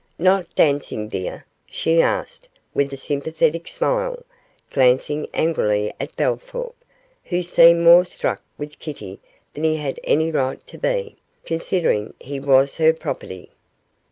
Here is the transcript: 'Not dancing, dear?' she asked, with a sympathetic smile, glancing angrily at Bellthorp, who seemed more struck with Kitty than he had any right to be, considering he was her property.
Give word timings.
'Not 0.17 0.47
dancing, 0.55 1.09
dear?' 1.09 1.45
she 1.67 2.01
asked, 2.01 2.49
with 2.73 2.91
a 2.91 2.97
sympathetic 2.97 3.67
smile, 3.67 4.23
glancing 4.71 5.27
angrily 5.31 5.93
at 5.99 6.15
Bellthorp, 6.15 6.73
who 7.25 7.43
seemed 7.43 7.83
more 7.83 8.03
struck 8.03 8.41
with 8.57 8.79
Kitty 8.79 9.19
than 9.53 9.63
he 9.63 9.75
had 9.77 9.99
any 10.03 10.31
right 10.31 10.65
to 10.65 10.79
be, 10.79 11.17
considering 11.45 12.15
he 12.19 12.39
was 12.39 12.77
her 12.77 12.93
property. 12.93 13.51